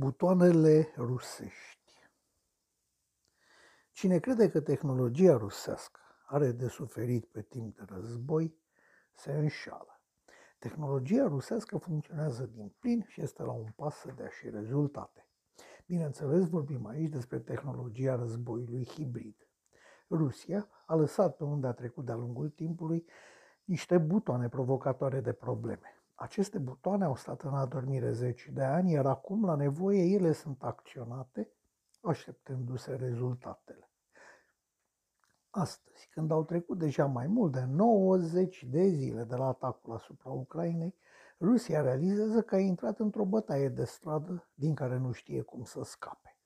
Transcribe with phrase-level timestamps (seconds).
[0.00, 2.10] Butoanele rusești
[3.92, 8.56] Cine crede că tehnologia rusească are de suferit pe timp de război,
[9.12, 10.00] se înșală.
[10.58, 15.26] Tehnologia rusească funcționează din plin și este la un pas să dea și rezultate.
[15.86, 19.48] Bineînțeles, vorbim aici despre tehnologia războiului hibrid.
[20.10, 23.06] Rusia a lăsat pe unde a trecut de-a lungul timpului
[23.64, 25.99] niște butoane provocatoare de probleme.
[26.20, 30.62] Aceste butoane au stat în adormire zeci de ani, iar acum, la nevoie, ele sunt
[30.62, 31.52] acționate,
[32.00, 33.90] așteptându-se rezultatele.
[35.50, 40.30] Astăzi, când au trecut deja mai mult de 90 de zile de la atacul asupra
[40.30, 40.94] Ucrainei,
[41.40, 45.82] Rusia realizează că a intrat într-o bătaie de stradă din care nu știe cum să
[45.82, 46.36] scape.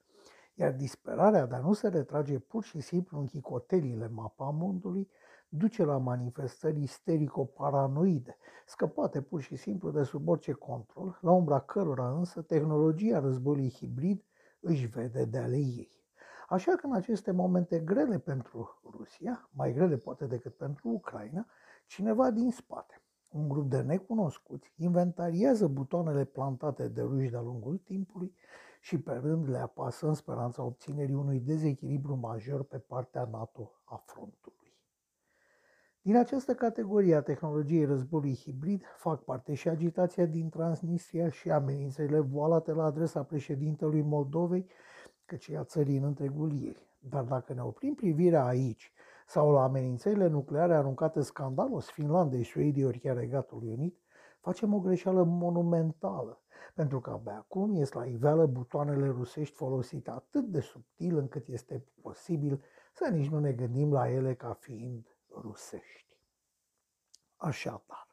[0.55, 5.11] Iar disperarea de a nu se retrage pur și simplu în chicotelile mapamondului
[5.57, 8.37] duce la manifestări isterico-paranoide,
[8.67, 14.25] scăpate pur și simplu de sub orice control, la umbra cărora însă tehnologia războiului hibrid
[14.61, 16.03] își vede de ale ei.
[16.49, 21.47] Așa că în aceste momente grele pentru Rusia, mai grele poate decât pentru Ucraina,
[21.87, 28.35] cineva din spate, un grup de necunoscuți, inventariază butoanele plantate de ruși de-a lungul timpului
[28.81, 34.03] și pe rând le apasă în speranța obținerii unui dezechilibru major pe partea NATO a
[34.07, 34.64] frontului.
[36.07, 42.19] Din această categorie a tehnologiei războiului hibrid fac parte și agitația din Transnistria și amenințările
[42.19, 44.67] voalate la adresa președintelui Moldovei,
[45.25, 46.77] căci a țării în întregul ei.
[46.99, 48.93] Dar dacă ne oprim privirea aici
[49.27, 53.99] sau la amenințările nucleare aruncate scandalos Finlandei, Suediei ori chiar Regatului Unit,
[54.41, 56.43] facem o greșeală monumentală,
[56.75, 61.85] pentru că abia acum ies la iveală butoanele rusești folosite atât de subtil încât este
[62.03, 65.14] posibil să nici nu ne gândim la ele ca fiind
[65.45, 66.17] rusești.
[67.37, 68.05] Așadar,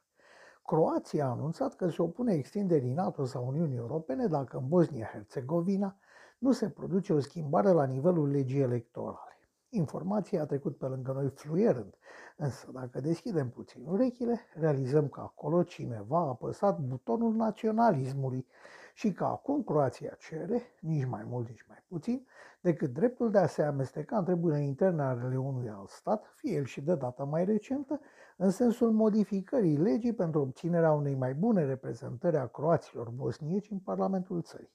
[0.65, 5.97] Croația a anunțat că se opune extinderii NATO sau Uniunii Europene dacă în Bosnia-Herzegovina
[6.37, 9.39] nu se produce o schimbare la nivelul legii electorale.
[9.69, 11.97] Informația a trecut pe lângă noi fluierând,
[12.37, 18.47] însă dacă deschidem puțin urechile, realizăm că acolo cineva a apăsat butonul naționalismului
[19.01, 22.27] și că acum Croația cere, nici mai mult, nici mai puțin,
[22.61, 26.63] decât dreptul de a se amesteca în treburile interne ale unui alt stat, fie el
[26.63, 27.99] și de data mai recentă,
[28.37, 34.41] în sensul modificării legii pentru obținerea unei mai bune reprezentări a croaților bosnieci în Parlamentul
[34.41, 34.73] țării.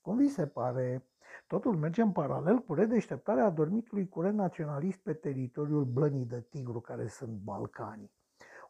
[0.00, 1.06] Cum vi se pare,
[1.46, 7.06] totul merge în paralel cu redeșteptarea adormitului curent naționalist pe teritoriul blănii de tigru care
[7.06, 8.12] sunt Balcanii.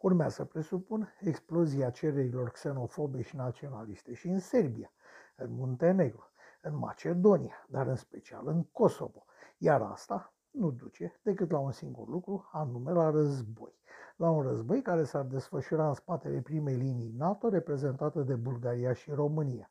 [0.01, 4.93] Urmează să presupun explozia cererilor xenofobe și naționaliste și în Serbia,
[5.37, 6.31] în Muntenegru,
[6.61, 9.25] în Macedonia, dar în special în Kosovo.
[9.59, 13.79] Iar asta nu duce decât la un singur lucru, anume la război.
[14.17, 19.11] La un război care s-ar desfășura în spatele primei linii NATO, reprezentată de Bulgaria și
[19.11, 19.71] România.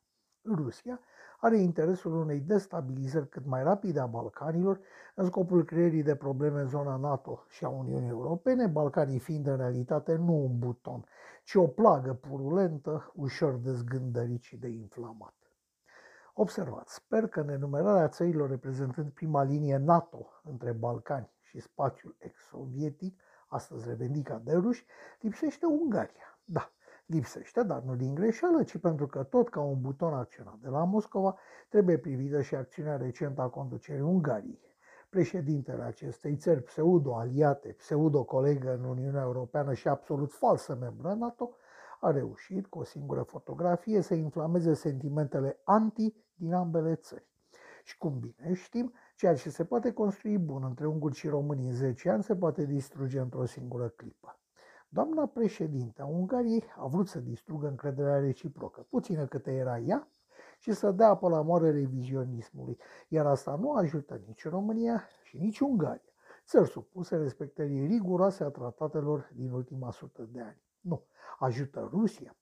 [0.55, 0.99] Rusia
[1.39, 4.79] are interesul unei destabilizări cât mai rapide a Balcanilor
[5.15, 9.57] în scopul creierii de probleme în zona NATO și a Uniunii Europene, Balcanii fiind în
[9.57, 11.05] realitate nu un buton,
[11.43, 15.33] ci o plagă purulentă, ușor de zgândărit și de inflamat.
[16.33, 23.19] Observați, sper că în enumerarea țărilor reprezentând prima linie NATO între Balcani și spațiul ex-sovietic,
[23.47, 24.85] astăzi revendicat de ruși,
[25.19, 26.39] lipsește Ungaria.
[26.45, 26.71] Da,
[27.09, 30.83] lipsește, dar nu din greșeală, ci pentru că tot ca un buton acționat de la
[30.83, 31.37] Moscova,
[31.69, 34.77] trebuie privită și acțiunea recentă a conducerii Ungariei.
[35.09, 41.55] Președintele acestei țări pseudo-aliate, pseudo-colegă în Uniunea Europeană și absolut falsă membră NATO,
[41.99, 47.27] a reușit cu o singură fotografie să inflameze sentimentele anti din ambele țări.
[47.83, 51.73] Și cum bine știm, ceea ce se poate construi bun între unguri și români în
[51.73, 54.38] 10 ani se poate distruge într-o singură clipă.
[54.91, 60.07] Doamna președinte a Ungariei a vrut să distrugă încrederea reciprocă, puțină câte era ea,
[60.59, 62.77] și să dea apă la moare revizionismului,
[63.07, 66.13] iar asta nu ajută nici România și nici Ungaria,
[66.45, 70.61] țări supuse respectării riguroase a tratatelor din ultima sută de ani.
[70.79, 71.03] Nu,
[71.39, 72.35] ajută Rusia,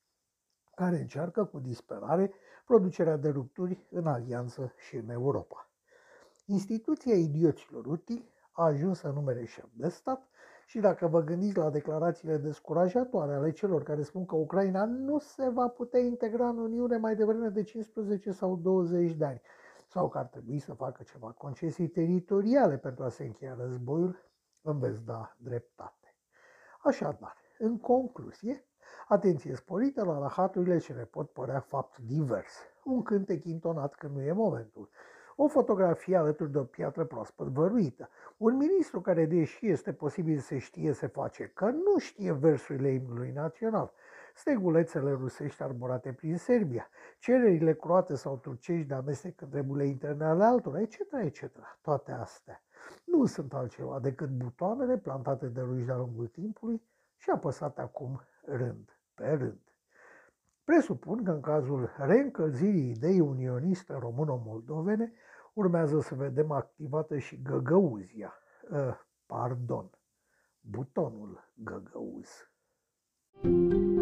[0.76, 2.32] care încearcă cu disperare
[2.66, 5.70] producerea de rupturi în alianță și în Europa.
[6.46, 10.28] Instituția idioților utili a ajuns să numere șef de stat
[10.68, 15.50] și dacă vă gândiți la declarațiile descurajatoare ale celor care spun că Ucraina nu se
[15.50, 19.42] va putea integra în Uniune mai devreme de 15 sau 20 de ani,
[19.88, 24.24] sau că ar trebui să facă ceva concesii teritoriale pentru a se încheia războiul,
[24.62, 26.16] îmi veți da dreptate.
[26.84, 28.66] Așadar, în concluzie,
[29.08, 32.54] atenție sporită la rahaturile ce ne pot părea fapt divers.
[32.84, 34.90] Un cântec intonat când nu e momentul.
[35.40, 38.10] O fotografie alături de o piatră proaspăt văruită.
[38.38, 43.32] Un ministru care, deși este posibil să știe, se face că nu știe versurile imnului
[43.32, 43.92] național.
[44.36, 46.90] stegulețele rusești arborate prin Serbia,
[47.20, 51.44] cererile croate sau turcești de amestec în treburile interne ale altora, etc., etc.
[51.82, 52.62] Toate astea
[53.06, 56.82] nu sunt altceva decât butoanele plantate de ruși de-a lungul timpului
[57.18, 59.62] și apăsate acum rând pe rând.
[60.64, 65.12] Presupun că în cazul reîncălzirii ideii unioniste româno-moldovene
[65.58, 68.34] urmează să vedem activată și găgăuzia,
[68.70, 69.90] uh, pardon,
[70.60, 72.30] butonul găgăuz.
[73.42, 73.97] thank you